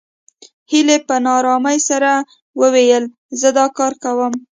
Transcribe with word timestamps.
هيلې 0.71 0.97
په 1.07 1.15
نا 1.23 1.31
آرامۍ 1.39 1.77
سره 1.89 2.11
وويل 2.61 3.03
زه 3.39 3.49
دا 3.57 3.65
کار 3.77 3.93
کوم 4.03 4.33